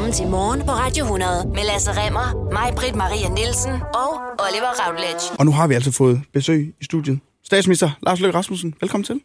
[0.00, 4.72] Velkommen til Morgen på Radio 100 med Lasse Remmer, mig, Britt Maria Nielsen og Oliver
[4.86, 5.38] Routledge.
[5.38, 7.18] Og nu har vi altså fået besøg i studiet.
[7.44, 9.20] Statsminister Lars Løkke Rasmussen, velkommen til.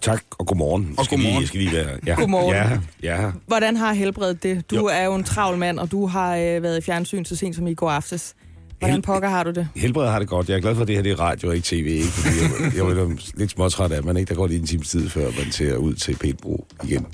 [0.00, 0.94] Tak, og godmorgen.
[0.98, 1.32] Og skal godmorgen.
[1.34, 1.98] Lige, jeg skal lige være...
[2.06, 2.54] Ja, Godmorgen.
[3.02, 3.30] Ja, ja.
[3.46, 4.70] Hvordan har helbredet det?
[4.70, 4.86] Du Jo.
[4.86, 7.66] er jo en travl mand, og du har øh, været i fjernsyn så sent som
[7.66, 8.34] i går aftes.
[8.78, 9.68] Hvordan Hel- pokker har du det?
[9.76, 10.48] Helbredet har det godt.
[10.48, 11.86] Jeg er glad for, at det her det er radio og ikke tv.
[11.86, 12.04] Ikke?
[12.06, 14.28] Fordi jeg, jeg var lidt småtræt af, man ikke?
[14.28, 17.06] Der går lige en times tid, før man ser ud til Pætbro igen.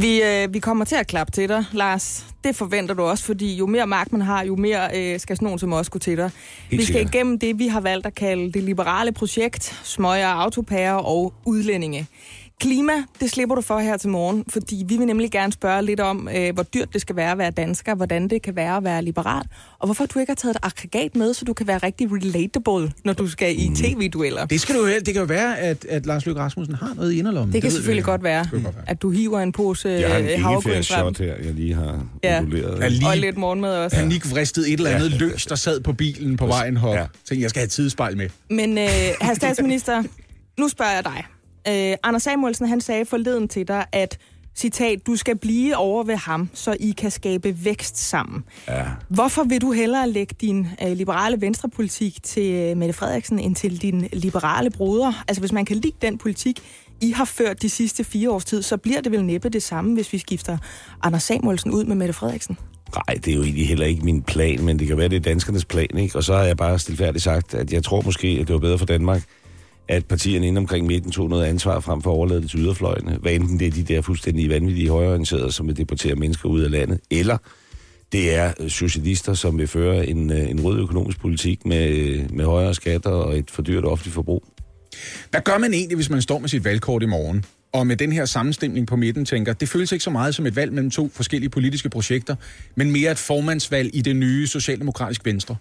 [0.00, 2.26] Vi, øh, vi kommer til at klappe til dig, Lars.
[2.44, 5.46] Det forventer du også, fordi jo mere magt man har, jo mere øh, skal sådan
[5.46, 6.30] nogen som os gå til dig.
[6.70, 7.14] Helt vi skal sikkert.
[7.14, 12.06] igennem det, vi har valgt at kalde det liberale projekt, smøger, autopærer og udlændinge.
[12.60, 16.00] Klima, det slipper du for her til morgen, fordi vi vil nemlig gerne spørge lidt
[16.00, 18.84] om, øh, hvor dyrt det skal være at være dansker, hvordan det kan være at
[18.84, 19.42] være liberal,
[19.78, 22.92] og hvorfor du ikke har taget et aggregat med, så du kan være rigtig relatable,
[23.04, 23.60] når du skal Mm.
[23.72, 24.46] i tv-dueller.
[24.46, 27.18] Det, skal du, det kan jo være, at, at Lars Løkke Rasmussen har noget i
[27.18, 27.52] inderlommen.
[27.52, 30.24] Det kan ved selvfølgelig godt være, Det at du hiver en pose Jeg har en
[30.24, 30.82] øh, havregryn frem.
[30.82, 32.34] shot her, jeg lige har Ja.
[32.34, 32.40] ja.
[32.40, 32.84] moduleret.
[32.84, 33.96] Er lige Og lidt morgenmad også.
[33.96, 35.16] panikvristet et eller andet ja.
[35.16, 36.94] løs, der sad på bilen på vejen herop.
[36.94, 37.00] Ja.
[37.00, 37.06] Ja.
[37.28, 38.28] Tænkte, jeg skal have tidsspejl med.
[38.50, 38.84] Men øh,
[39.20, 40.02] herr statsminister,
[40.58, 41.24] nu spørger jeg dig.
[41.68, 44.18] Øh, Anders Samuelsen, han sagde forleden til dig, at
[44.56, 48.44] citat, du skal blive over ved ham, så I kan skabe vækst sammen.
[48.68, 48.84] Ja.
[49.08, 53.82] Hvorfor vil du hellere lægge din øh, liberale venstrepolitik til øh, Mette Frederiksen end til
[53.82, 55.24] din liberale broder?
[55.28, 56.60] Altså hvis man kan lide den politik,
[57.00, 59.94] I har ført de sidste fire års tid, så bliver det vel næppe det samme,
[59.94, 60.58] hvis vi skifter
[61.02, 62.58] Anders Samuelsen ud med Mette Frederiksen.
[62.94, 65.20] Nej, det er jo egentlig heller ikke min plan, men det kan være, det er
[65.20, 66.16] danskernes plan, ikke?
[66.16, 68.78] Og så har jeg bare stilfærdigt sagt, at jeg tror måske, at det var bedre
[68.78, 69.22] for Danmark,
[69.88, 73.18] at partierne inde omkring midten tog noget ansvar frem for at overlade det til yderfløjene.
[73.20, 76.70] Hvad enten det er de der fuldstændig vanvittige højreorienterede, som vil deportere mennesker ud af
[76.70, 77.38] landet, eller
[78.12, 82.34] det er øh, socialister, som vil føre en, øh, en rød økonomisk politik med, øh,
[82.34, 84.44] med højere skatter og et fordyret offentligt forbrug.
[85.30, 87.44] Hvad gør man egentlig, hvis man står med sit valgkort i morgen?
[87.72, 90.56] Og med den her sammenstemning på midten tænker, det føles ikke så meget som et
[90.56, 92.36] valg mellem to forskellige politiske projekter,
[92.74, 95.56] men mere et formandsvalg i det nye socialdemokratisk venstre.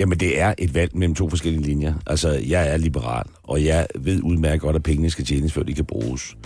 [0.00, 1.94] Jamen, det er et valg mellem to forskellige linjer.
[2.06, 5.74] Altså, jeg er liberal, og jeg ved udmærket godt, at pengene skal tjenes, før de
[5.74, 6.36] kan bruges.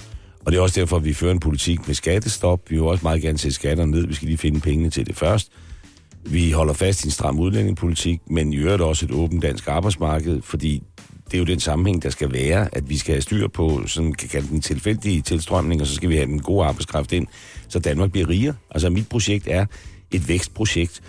[0.44, 2.70] Og det er også derfor, at vi fører en politik med skattestop.
[2.70, 4.06] Vi vil også meget gerne sætte skatterne ned.
[4.06, 5.52] Vi skal lige finde pengene til det først.
[6.26, 10.42] Vi holder fast i en stram udlændingepolitik, men i øvrigt også et åbent dansk arbejdsmarked,
[10.42, 10.82] fordi
[11.24, 14.12] det er jo den sammenhæng, der skal være, at vi skal have styr på, sådan
[14.12, 17.26] kan kalde den tilfældige tilstrømning, og så skal vi have den gode arbejdskraft ind,
[17.68, 18.54] så Danmark bliver rigere.
[18.70, 19.66] Altså mit projekt er
[20.10, 21.02] et vækstprojekt,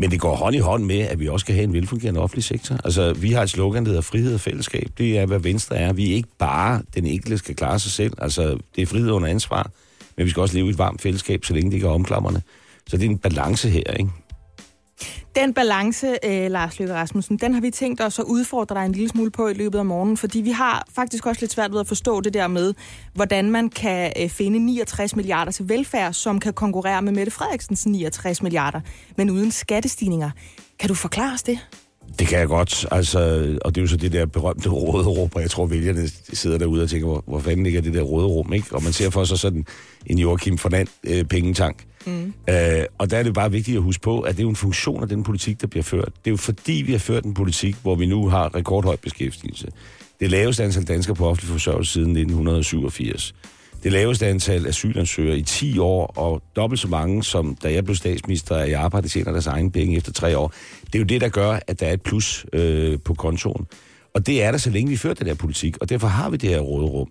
[0.00, 2.44] men det går hånd i hånd med, at vi også skal have en velfungerende offentlig
[2.44, 2.76] sektor.
[2.84, 4.88] Altså, vi har et slogan, der hedder frihed og fællesskab.
[4.98, 5.92] Det er, hvad Venstre er.
[5.92, 8.12] Vi er ikke bare, den enkelte skal klare sig selv.
[8.18, 9.70] Altså, det er frihed under ansvar,
[10.16, 12.42] men vi skal også leve i et varmt fællesskab, så længe det ikke er omklamrende.
[12.86, 14.10] Så det er en balance her, ikke?
[15.34, 18.92] Den balance, øh, Lars Løkke Rasmussen, den har vi tænkt os at udfordre dig en
[18.92, 21.80] lille smule på i løbet af morgenen, fordi vi har faktisk også lidt svært ved
[21.80, 22.74] at forstå det der med,
[23.14, 27.86] hvordan man kan øh, finde 69 milliarder til velfærd, som kan konkurrere med Mette Frederiksens
[27.86, 28.80] 69 milliarder,
[29.16, 30.30] men uden skattestigninger.
[30.78, 31.58] Kan du forklare os det?
[32.18, 33.18] Det kan jeg godt, altså,
[33.64, 36.58] og det er jo så det der berømte røde rum, og jeg tror, vælgerne sidder
[36.58, 38.66] derude og tænker, hvor, hvor fanden ligger det der røde rum, ikke?
[38.72, 39.66] Og man ser for sig sådan
[40.06, 41.84] en Joachim Fernand øh, pengetank.
[42.06, 42.32] Mm.
[42.48, 44.56] Øh, og der er det bare vigtigt at huske på, at det er jo en
[44.56, 46.12] funktion af den politik, der bliver ført.
[46.24, 49.68] Det er jo fordi, vi har ført en politik, hvor vi nu har rekordhøj beskæftigelse.
[50.20, 53.34] Det laveste antal danskere på offentlig forsørgelse siden 1987.
[53.82, 57.96] Det laveste antal asylansøgere i 10 år, og dobbelt så mange, som da jeg blev
[57.96, 60.52] statsminister, er jeg arbejdede tjener deres egen penge efter tre år.
[60.86, 63.66] Det er jo det, der gør, at der er et plus øh, på kontoen.
[64.14, 66.36] Og det er der, så længe vi fører den der politik, og derfor har vi
[66.36, 67.08] det her råderum.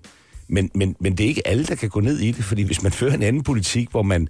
[0.48, 2.84] Men, men, men det er ikke alle, der kan gå ned i det, fordi hvis
[2.84, 4.28] man fører en anden politik, hvor man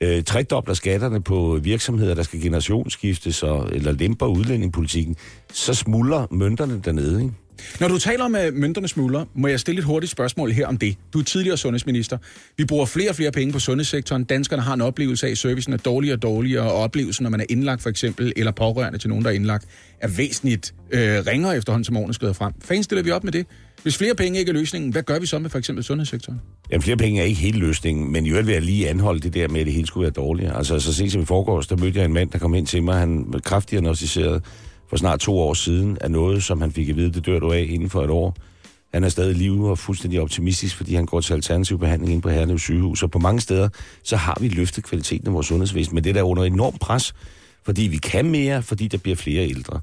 [0.00, 5.16] øh, tredobler skatterne på virksomheder, der skal generationsskiftes, og, eller lemper udlændingepolitikken,
[5.52, 7.34] så smuldrer mønterne dernede, ikke?
[7.80, 10.76] Når du taler om uh, mønterne smuldrer, må jeg stille et hurtigt spørgsmål her om
[10.76, 10.96] det.
[11.12, 12.18] Du er tidligere sundhedsminister.
[12.56, 14.24] Vi bruger flere og flere penge på sundhedssektoren.
[14.24, 17.40] Danskerne har en oplevelse af, at servicen er dårligere og dårligere, og oplevelsen, når man
[17.40, 19.66] er indlagt for eksempel, eller pårørende til nogen, der er indlagt,
[20.00, 22.52] er væsentligt øh, ringere efterhånden, som årene skrider frem.
[22.64, 23.46] Fanden stiller vi op med det?
[23.82, 26.40] Hvis flere penge ikke er løsningen, hvad gør vi så med for eksempel sundhedssektoren?
[26.70, 29.34] Jamen, flere penge er ikke hele løsningen, men i øvrigt vil jeg lige anholde det
[29.34, 30.56] der med, at det hele skulle være dårligere.
[30.56, 32.82] Altså, så sent som i forgårs, der mødte jeg en mand, der kom ind til
[32.82, 34.42] mig, han var kraftdiagnostiseret
[34.88, 37.52] for snart to år siden af noget, som han fik at vide, det dør du
[37.52, 38.36] af inden for et år.
[38.94, 42.22] Han er stadig i live og fuldstændig optimistisk, fordi han går til alternativ behandling inde
[42.22, 43.02] på Herlev sygehus.
[43.02, 43.68] Og på mange steder,
[44.02, 47.14] så har vi løftet kvaliteten af vores sundhedsvæsen, men det er der under enormt pres,
[47.64, 49.80] fordi vi kan mere, fordi der bliver flere ældre.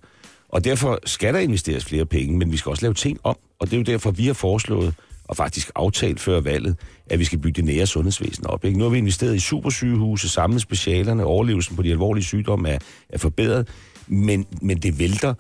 [0.49, 3.35] Og derfor skal der investeres flere penge, men vi skal også lave ting om.
[3.59, 7.25] Og det er jo derfor, vi har foreslået, og faktisk aftalt før valget, at vi
[7.25, 8.65] skal bygge det nære sundhedsvæsen op.
[8.65, 8.77] Ikke?
[8.77, 12.77] Nu har vi investeret i supersygehuse, samlet specialerne, overlevelsen på de alvorlige sygdomme er,
[13.09, 13.67] er forbedret,
[14.07, 15.33] men, men det vælter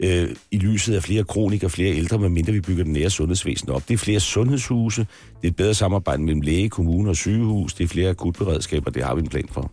[0.00, 3.88] øh, i lyset af flere kronikere, flere ældre, medmindre vi bygger det nære sundhedsvæsen op.
[3.88, 5.00] Det er flere sundhedshuse,
[5.40, 9.04] det er et bedre samarbejde mellem læge, kommune og sygehus, det er flere akutberedskaber, det
[9.04, 9.72] har vi en plan for.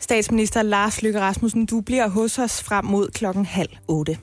[0.00, 4.18] Statsminister Lars Løkke Rasmussen, du bliver hos os frem mod klokken halv otte.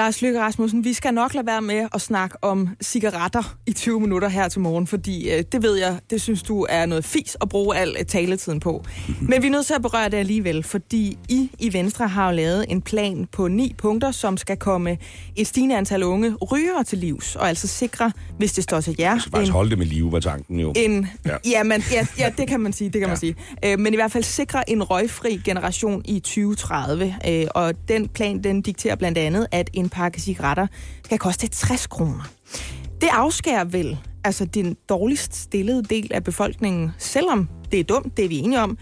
[0.00, 4.00] Lars Løkke Rasmussen, vi skal nok lade være med at snakke om cigaretter i 20
[4.00, 7.36] minutter her til morgen, fordi øh, det ved jeg, det synes du er noget fis
[7.40, 8.84] at bruge al øh, taletiden på.
[9.28, 12.36] Men vi er nødt til at berøre det alligevel, fordi I i Venstre har jo
[12.36, 14.98] lavet en plan på ni punkter, som skal komme
[15.36, 19.18] et stigende antal unge rygere til livs, og altså sikre, hvis det står til jer...
[19.18, 20.72] Så faktisk en- holde det med live, var tanken jo.
[20.76, 21.36] en, Ja.
[21.50, 21.62] ja.
[21.62, 23.02] Men, ja, ja, det kan man sige, det kan.
[23.02, 23.08] Ja.
[23.08, 23.34] man sige.
[23.64, 27.14] Øh, men i hvert fald sikre en røgfri generation i 2030.
[27.28, 30.66] Øh, og den plan, den dikterer blandt andet, at en pakke cigaretter
[31.04, 32.30] skal koste 60 kroner.
[33.00, 38.24] Det afskærer vel altså den dårligst stillede del af befolkningen, selvom det er dumt, det
[38.24, 38.78] er vi enige om,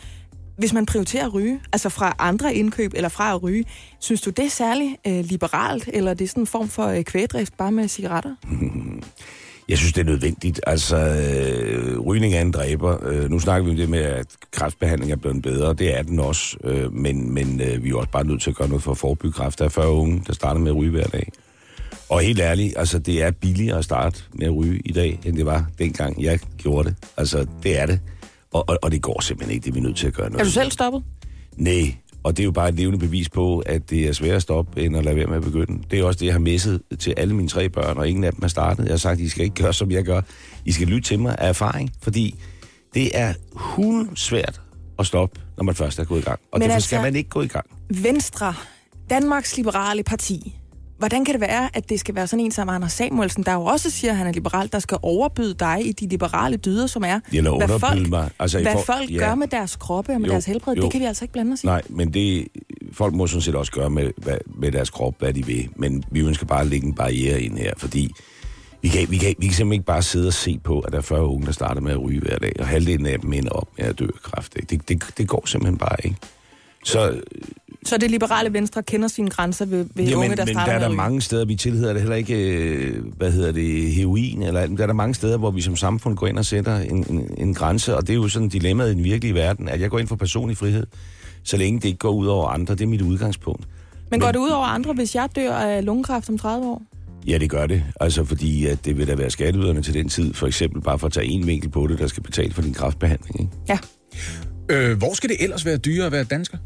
[0.59, 3.65] hvis man prioriterer at ryge, altså fra andre indkøb eller fra at ryge,
[4.01, 7.05] synes du det er særlig øh, liberalt, eller er det sådan en form for øh,
[7.05, 8.35] kvægdrift bare med cigaretter?
[9.69, 10.61] Jeg synes, det er nødvendigt.
[10.67, 13.07] Altså, øh, rygning er en dræber.
[13.07, 15.75] Øh, nu snakker vi om det med, at kræftbehandling er blevet bedre.
[15.75, 16.57] Det er den også.
[16.65, 18.99] Øh, men men øh, vi er også bare nødt til at gøre noget for at
[18.99, 19.59] forebygge kræft.
[19.59, 21.33] Der er 40 unge, der starter med at ryge hver dag.
[22.09, 25.37] Og helt ærligt, altså, det er billigere at starte med at ryge i dag, end
[25.37, 26.97] det var dengang jeg gjorde det.
[27.17, 28.01] Altså, det er det.
[28.53, 29.65] Og, og, og det går simpelthen ikke.
[29.65, 30.41] Det er vi nødt til at gøre noget.
[30.41, 31.03] Er du selv stoppet?
[31.57, 31.95] Nej,
[32.29, 34.83] og det er jo bare et levende bevis på, at det er sværere at stoppe,
[34.83, 35.83] end at lade være med at begynde.
[35.91, 38.33] Det er også det, jeg har messet til alle mine tre børn, og ingen af
[38.33, 38.85] dem er startet.
[38.85, 40.21] Jeg har sagt, I skal ikke gøre, som jeg gør.
[40.65, 42.35] I skal lytte til mig af erfaring, fordi
[42.95, 43.35] det er
[44.15, 44.61] svært
[44.99, 46.41] at stoppe, når man først er gået i gang.
[46.53, 47.67] Og Men derfor altså- skal man ikke gå i gang.
[47.91, 48.55] Venstre,
[49.11, 50.57] Danmarks Liberale Parti.
[50.99, 53.65] Hvordan kan det være, at det skal være sådan en som Anders Samuelsen, der jo
[53.65, 57.05] også siger, at han er liberal, der skal overbyde dig i de liberale dyder, som
[57.05, 58.31] er, Eller hvad folk, mig.
[58.39, 59.17] Altså, hvad for- folk ja.
[59.19, 60.75] gør med deres kroppe og med Jo, deres helbred.
[60.77, 60.83] jo.
[60.83, 61.67] Det kan vi altså ikke blande os i.
[61.67, 62.49] Nej, men det,
[62.93, 65.69] folk må sådan set også gøre med, hvad, med deres krop, hvad de vil.
[65.77, 68.11] Men vi ønsker bare at lægge en barriere ind her, fordi
[68.83, 70.99] vi kan, vi, kan, vi kan simpelthen ikke bare sidde og se på, at der
[70.99, 73.51] er 40 unge, der starter med at ryge hver dag, og halvdelen af dem ender
[73.51, 74.53] op med at dø af kræft.
[74.57, 74.67] ikke?
[74.71, 76.17] Det, det, det går simpelthen bare ikke.
[76.85, 77.21] Så
[77.87, 80.85] Så det liberale Venstre kender sine grænser ved, ved Jamen, unge, der men starter der
[80.85, 84.67] er der mange steder, vi tilhedder det heller ikke, øh, hvad hedder det, heroin, eller
[84.67, 87.31] der er der mange steder, hvor vi som samfund går ind og sætter en, en,
[87.39, 89.99] en grænse, og det er jo sådan dilemmaet i den virkelige verden, at jeg går
[89.99, 90.87] ind for personlig frihed,
[91.45, 92.75] så længe det ikke går ud over andre.
[92.75, 93.69] Det er mit udgangspunkt.
[94.11, 96.83] Men går det ud over andre, hvis jeg dør af lungekræft om 30 år?
[97.27, 97.85] Ja, det gør det.
[98.01, 101.07] Altså fordi, at det vil da være skatteyderne til den tid, for eksempel bare for
[101.07, 103.41] at tage en vinkel på det, der skal betale for din kraftbehandling.
[103.41, 103.53] Ikke?
[103.69, 103.79] Ja.
[104.71, 106.59] Øh, hvor skal det ellers være dyrere at være dansker?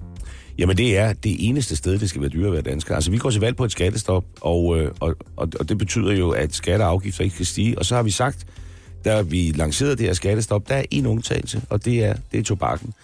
[0.59, 2.95] Jamen det er det eneste sted, det skal være dyrere at være dansker.
[2.95, 6.13] Altså vi går til valg på et skattestop, og, øh, og, og, og det betyder
[6.13, 7.79] jo, at skatter og afgifter ikke kan stige.
[7.79, 8.47] Og så har vi sagt,
[9.05, 12.45] da vi lancerede det her skattestop, der er en undtagelse, og det er, det er
[12.45, 12.95] tobakken.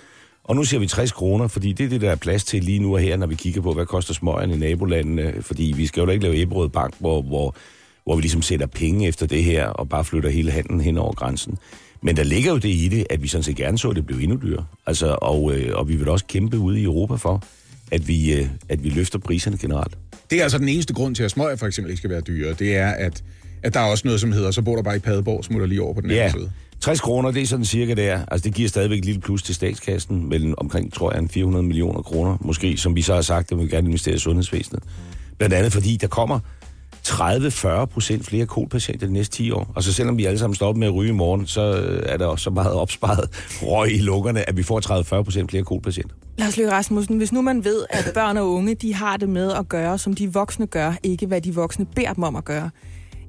[0.44, 2.78] Og nu siger vi 60 kroner, fordi det er det, der er plads til lige
[2.78, 5.34] nu og her, når vi kigger på, hvad koster smøgerne i nabolandene.
[5.40, 7.54] Fordi vi skal jo da ikke lave Æbrød Bank, hvor, hvor,
[8.04, 11.12] hvor vi ligesom sætter penge efter det her, og bare flytter hele handlen hen over
[11.12, 11.58] grænsen.
[12.02, 14.06] Men der ligger jo det i det, at vi sådan set gerne så, at det
[14.06, 14.64] blev endnu dyrere.
[14.86, 17.42] Altså, og, øh, og vi vil også kæmpe ude i Europa for,
[17.90, 19.98] at vi, øh, at vi løfter priserne generelt.
[20.30, 22.54] Det er altså den eneste grund til, at smøger for eksempel ikke skal være dyrere.
[22.58, 23.22] Det er, at,
[23.62, 25.82] at der er også noget, som hedder, så bor der bare i Padborg, smutter lige
[25.82, 26.50] over på den Ja, anden side.
[26.80, 28.20] 60 kroner, det er sådan cirka der.
[28.30, 31.62] Altså, det giver stadigvæk et lille plus til statskassen, mellem omkring, tror jeg, en 400
[31.64, 34.82] millioner kroner, måske, som vi så har sagt, at vi gerne investere i sundhedsvæsenet.
[35.38, 36.40] Blandt andet fordi, der kommer
[37.10, 39.72] 30-40 procent flere kolpatienter de næste 10 år.
[39.74, 42.16] Og så selvom vi alle sammen stopper med at ryge i morgen, så øh, er
[42.16, 43.30] der også så meget opsparet
[43.62, 46.14] røg i lungerne, at vi får 30-40 procent flere kolpatienter.
[46.38, 49.52] Lars Løkke Rasmussen, hvis nu man ved, at børn og unge, de har det med
[49.52, 52.70] at gøre, som de voksne gør, ikke hvad de voksne beder dem om at gøre,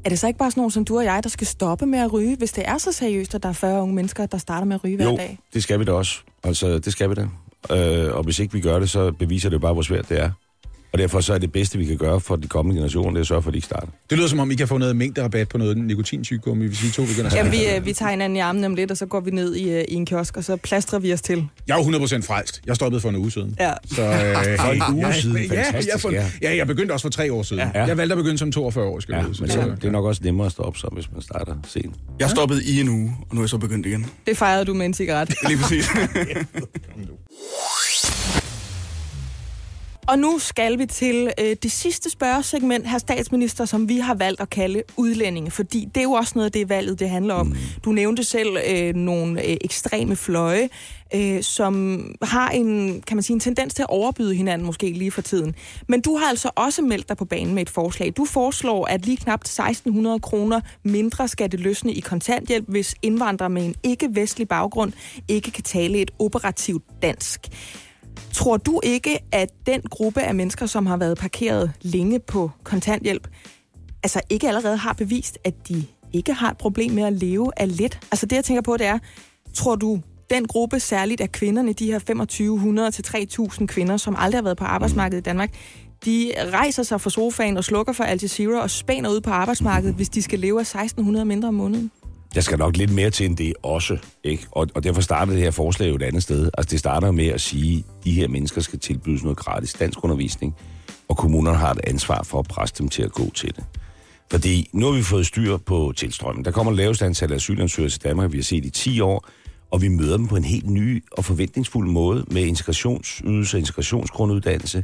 [0.06, 2.00] er det så ikke bare sådan nogen som du og jeg, der skal stoppe med
[2.00, 4.66] at ryge, hvis det er så seriøst, at der er 40 unge mennesker, der starter
[4.66, 5.40] med at ryge hver Jo, dag?
[5.54, 6.20] det skal vi da også.
[6.44, 7.28] Altså, det skal vi da.
[7.76, 10.20] Øh, og hvis ikke vi gør det, så beviser det jo bare, hvor svært det
[10.22, 10.32] er.
[10.92, 13.22] Og derfor så er det bedste, vi kan gøre for de kommende generationer, det er
[13.22, 13.88] at sørge for, at de ikke starter.
[14.10, 17.06] Det lyder som om, I kan få noget mængderabat på noget nikotintyggegummi, hvis vi to
[17.06, 17.70] begynder at Jamen, snakke.
[17.72, 19.70] vi, øh, vi tager hinanden i armen om lidt, og så går vi ned i,
[19.70, 21.48] øh, i en kiosk, og så plastrer vi os til.
[21.68, 22.62] Jeg er jo 100% frelst.
[22.66, 23.56] Jeg stoppede for en uge siden.
[23.60, 23.74] Ja.
[23.86, 24.10] Så, øh,
[24.60, 25.38] For en uge ja, siden.
[25.38, 26.26] Ja, ja, Fantastisk, jeg, for, ja.
[26.42, 27.70] ja, jeg begyndte også for tre år siden.
[27.76, 27.86] Ja.
[27.86, 30.06] Jeg valgte at begynde som 42 år, skal Ja, men så, Så, det er nok
[30.06, 31.96] også nemmere at stoppe så, hvis man starter sent.
[32.20, 34.06] Jeg stoppede i en uge, og nu er jeg så begyndt igen.
[34.28, 35.34] Det fejrede du med en cigaret.
[35.48, 35.90] Lige præcis.
[40.10, 44.42] Og nu skal vi til øh, det sidste spørgesegment, her statsminister, som vi har valgt
[44.42, 47.56] at kalde udlændinge, fordi det er jo også noget af det valget, det handler om.
[47.86, 50.70] Du nævnte selv øh, nogle øh, ekstreme fløje,
[51.16, 55.12] øh, som har en, kan man sige, en tendens til at overbyde hinanden måske lige
[55.12, 55.56] for tiden.
[55.88, 58.14] Men du har altså også meldt dig på banen med et forslag.
[58.18, 63.50] Du foreslår, at lige knap 1600 kroner mindre skal det løsne i kontanthjælp, hvis indvandrere
[63.50, 64.94] med en ikke-vestlig baggrund
[65.28, 67.50] ikke kan tale et operativt dansk.
[68.34, 73.28] Tror du ikke, at den gruppe af mennesker, som har været parkeret længe på kontanthjælp,
[74.04, 75.84] altså ikke allerede har bevist, at de
[76.14, 78.00] ikke har et problem med at leve af lidt?
[78.12, 79.00] Altså det, jeg tænker på, det er,
[79.54, 84.38] tror du den gruppe særligt af kvinderne, de her 2500 til 3000 kvinder, som aldrig
[84.38, 85.54] har været på arbejdsmarkedet i Danmark,
[86.06, 89.96] de rejser sig fra sofaen og slukker for Al Jazeera og spænder ud på arbejdsmarkedet,
[89.96, 91.92] hvis de skal leve af 1600 mindre om måneden.
[92.36, 94.48] Der skal nok lidt mere til end det også, ikke?
[94.52, 96.50] Og, og derfor starter det her forslag jo et andet sted.
[96.58, 100.04] Altså det starter med at sige, at de her mennesker skal tilbydes noget gratis dansk
[100.04, 100.56] undervisning,
[101.08, 103.64] og kommunerne har et ansvar for at presse dem til at gå til det.
[104.32, 106.46] Fordi nu har vi fået styr på tilstrømmen.
[106.46, 109.28] Der kommer lavest antal asylansøgere til Danmark, vi har set i 10 år,
[109.72, 114.84] og vi møder dem på en helt ny og forventningsfuld måde med integrationsydelse og integrationsgrunduddannelse.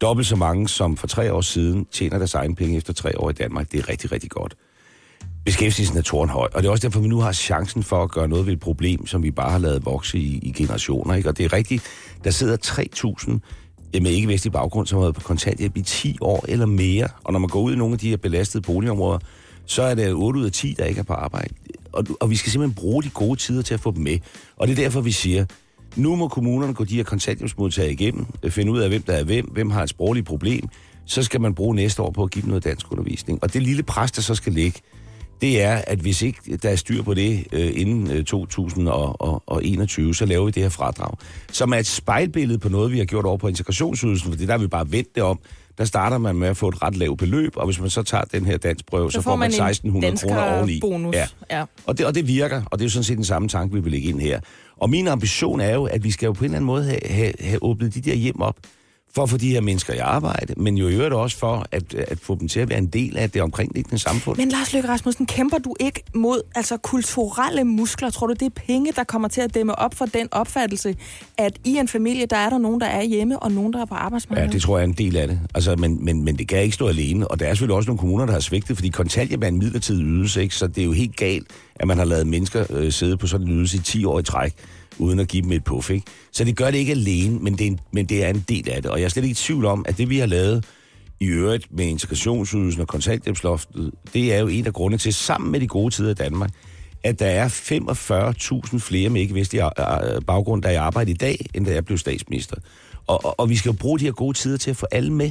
[0.00, 3.30] Dobbelt så mange, som for tre år siden tjener deres egen penge efter tre år
[3.30, 3.72] i Danmark.
[3.72, 4.54] Det er rigtig, rigtig godt.
[5.44, 8.28] Beskæftigelsen er tårnhøj, og det er også derfor, vi nu har chancen for at gøre
[8.28, 11.14] noget ved et problem, som vi bare har lavet vokse i, i generationer.
[11.14, 11.28] Ikke?
[11.28, 11.82] Og det er rigtigt,
[12.24, 16.66] der sidder 3.000 med ikke-vestlig baggrund, som har været på kontanthjælp i 10 år eller
[16.66, 17.08] mere.
[17.24, 19.18] Og når man går ud i nogle af de her belastede boligområder,
[19.66, 21.54] så er det 8 ud af 10, der ikke er på arbejde.
[21.92, 24.18] Og, og vi skal simpelthen bruge de gode tider til at få dem med.
[24.56, 25.44] Og det er derfor, vi siger,
[25.96, 29.24] nu må kommunerne gå de her kontanthjælpsmodtagere igennem, øh, finde ud af, hvem der er
[29.24, 30.68] hvem, hvem har et sprogligt problem,
[31.06, 33.42] så skal man bruge næste år på at give dem noget dansk undervisning.
[33.42, 34.80] Og det lille pres, der så skal ligge,
[35.40, 40.26] det er, at hvis ikke der er styr på det øh, inden øh, 2021, så
[40.26, 41.16] laver vi det her fradrag,
[41.52, 44.58] som er et spejlbillede på noget, vi har gjort over på integrationsydelsen, for det der
[44.58, 45.38] vi bare vendt det om.
[45.78, 48.24] Der starter man med at få et ret lavt beløb, og hvis man så tager
[48.24, 50.80] den her dansprøve, så, så får man 1600 kroner oveni.
[50.80, 51.14] Bonus.
[51.14, 51.26] Ja.
[51.50, 51.64] Ja.
[51.86, 53.80] Og, det, og det virker, og det er jo sådan set den samme tanke, vi
[53.80, 54.40] vil lægge ind her.
[54.76, 57.00] Og min ambition er jo, at vi skal jo på en eller anden måde have,
[57.04, 58.56] have, have åbnet de der hjem op,
[59.14, 61.94] for at få de her mennesker i arbejde, men jo i øvrigt også for at,
[61.94, 64.36] at få dem til at være en del af det omkringliggende samfund.
[64.36, 68.10] Men Lars Løkke Rasmussen, kæmper du ikke mod altså, kulturelle muskler?
[68.10, 70.96] Tror du, det er penge, der kommer til at dæmme op for den opfattelse,
[71.38, 73.84] at i en familie, der er der nogen, der er hjemme, og nogen, der er
[73.84, 74.48] på arbejdsmarkedet?
[74.48, 75.40] Ja, det tror jeg er en del af det.
[75.54, 77.98] Altså, men, men, men det kan ikke stå alene, og der er selvfølgelig også nogle
[77.98, 80.54] kommuner, der har svigtet, fordi kontanthjælp er en midlertidig ydelse, ikke?
[80.54, 83.46] så det er jo helt galt, at man har lavet mennesker øh, sidde på sådan
[83.46, 84.54] en ydelse i 10 år i træk
[85.00, 85.90] uden at give dem et puff.
[85.90, 86.06] Ikke?
[86.32, 88.70] Så det gør det ikke alene, men det, er en, men det er en del
[88.70, 88.90] af det.
[88.90, 90.64] Og jeg er slet ikke i tvivl om, at det vi har lavet
[91.20, 95.60] i øvrigt med integrationsydelsen og kontanthjælpsloftet, det er jo en af grundene til, sammen med
[95.60, 96.50] de gode tider i Danmark,
[97.04, 101.10] at der er 45.000 flere med ikke-vestlig øh, øh, øh, baggrund, der er i arbejde
[101.10, 102.56] i dag, end da jeg blev statsminister.
[103.06, 105.12] Og, og, og vi skal jo bruge de her gode tider til at få alle
[105.12, 105.30] med.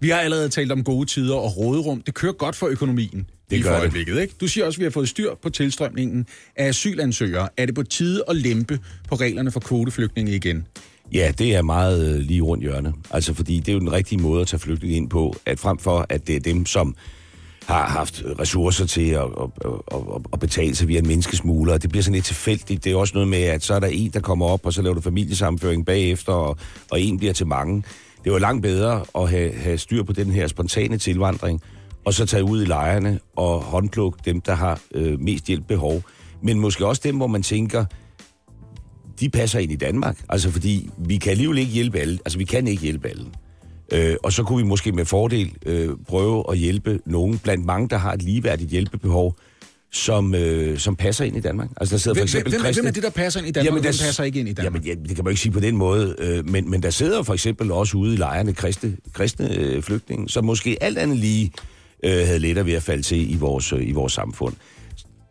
[0.00, 2.02] Vi har allerede talt om gode tider og råderum.
[2.02, 3.26] Det kører godt for økonomien.
[3.50, 4.20] Det gør for det.
[4.20, 4.34] ikke?
[4.40, 6.26] Du siger også, at vi har fået styr på tilstrømningen
[6.56, 7.48] af asylansøgere.
[7.56, 10.66] Er det på tide at lempe på reglerne for kvoteflygtninge igen?
[11.12, 12.94] Ja, det er meget øh, lige rundt hjørnet.
[13.10, 15.78] Altså, fordi det er jo den rigtige måde at tage flygtninge ind på, at frem
[15.78, 16.96] for, at det er dem, som
[17.66, 20.00] har haft ressourcer til at, at, at,
[20.32, 21.78] at betale sig via en menneskesmugler.
[21.78, 22.84] Det bliver sådan lidt tilfældigt.
[22.84, 24.82] Det er også noget med, at så er der en, der kommer op, og så
[24.82, 26.56] laver du familiesammenføring bagefter, og,
[26.90, 27.82] og en bliver til mange.
[28.24, 31.60] Det var langt bedre at have, have styr på den her spontane tilvandring,
[32.04, 36.02] og så tage ud i lejrene og håndplukke dem, der har øh, mest hjælp behov.
[36.42, 37.84] Men måske også dem, hvor man tænker,
[39.20, 40.24] de passer ind i Danmark.
[40.28, 42.18] Altså fordi vi kan alligevel ikke hjælpe alle.
[42.24, 43.26] Altså vi kan ikke hjælpe alle.
[43.92, 47.88] Øh, og så kunne vi måske med fordel øh, prøve at hjælpe nogen blandt mange,
[47.88, 49.36] der har et ligeværdigt hjælpebehov,
[49.94, 51.68] som, øh, som passer ind i Danmark.
[51.76, 53.50] Altså der sidder for Hvem, eksempel hvem, hvem kristne- er det, der passer ind i
[53.50, 54.86] Danmark, Jamen, og der- hvem passer ikke ind i Danmark?
[54.86, 57.22] Jamen, ja, det kan man ikke sige på den måde, øh, men, men der sidder
[57.22, 61.52] for eksempel også ude i lejrene kristne, kristne øh, flygtninge, som måske alt andet lige
[62.04, 64.54] øh, havde lettere ved at falde til i vores, øh, i vores samfund.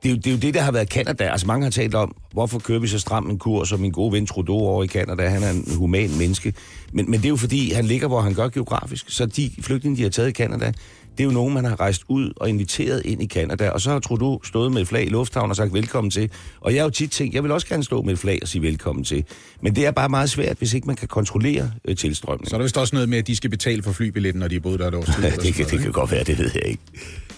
[0.04, 1.24] Det er, jo, det er jo det, der har været Kanada.
[1.32, 4.12] Altså mange har talt om, hvorfor kører vi så stram en kurs, og min gode
[4.14, 6.54] ven Trudeau over i Kanada, han er en human menneske.
[6.94, 9.06] Men, men det er jo fordi, han ligger, hvor han gør geografisk.
[9.10, 10.72] Så de flygtninge, de har taget i Kanada,
[11.18, 13.70] det er jo nogen, man har rejst ud og inviteret ind i Kanada.
[13.70, 16.32] Og så har Trudeau stået med et flag i lufthavnen og sagt velkommen til.
[16.62, 18.48] Og jeg har jo tit tænkt, jeg vil også gerne stå med et flag og
[18.48, 19.24] sige velkommen til.
[19.62, 22.50] Men det er bare meget svært, hvis ikke man kan kontrollere øh, tilstrømningen.
[22.50, 24.56] Så er der vist også noget med, at de skal betale for flybilletten, når de
[24.56, 25.24] har boet der et års tid.
[25.46, 26.82] det, kan, det kan godt være, det ved jeg ikke.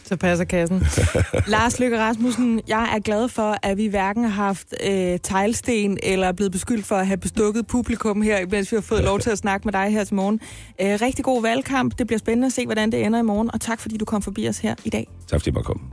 [0.07, 0.87] Så passer kassen.
[1.47, 6.27] Lars Løkke Rasmussen, jeg er glad for, at vi hverken har haft øh, teglsten eller
[6.27, 9.29] er blevet beskyldt for at have bestukket publikum her, mens vi har fået lov til
[9.29, 10.39] at snakke med dig her til morgen.
[10.81, 11.97] Øh, rigtig god valgkamp.
[11.97, 13.49] Det bliver spændende at se, hvordan det ender i morgen.
[13.53, 15.07] Og tak, fordi du kom forbi os her i dag.
[15.27, 15.83] Tak fordi jeg måtte komme.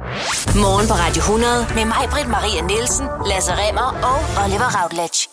[0.66, 5.31] Morgen på Radio 100 med mig, Britt Maria Nielsen, Lasse Remmer og Oliver Routledge.